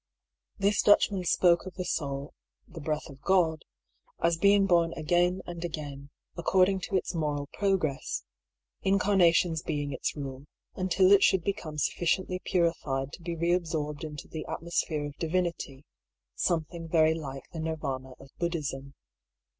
[0.57, 2.33] This Dutchman spoke of the soul
[2.67, 3.65] (the" breath of God")
[4.23, 8.23] as being bom again and again, according to its moral progress;
[8.81, 14.43] incarnations being its rule, until it should become suflSciently purified to be reabsorbed into the
[14.47, 15.85] atmosphere of Divinity
[16.33, 18.95] (something very like the Nirvdna of Buddhism).